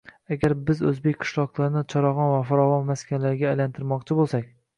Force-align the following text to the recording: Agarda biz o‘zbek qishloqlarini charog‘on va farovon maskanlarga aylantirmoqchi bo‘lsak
Agarda 0.35 0.63
biz 0.69 0.79
o‘zbek 0.91 1.19
qishloqlarini 1.23 1.83
charog‘on 1.95 2.33
va 2.37 2.41
farovon 2.49 2.89
maskanlarga 2.89 3.53
aylantirmoqchi 3.53 4.21
bo‘lsak 4.25 4.51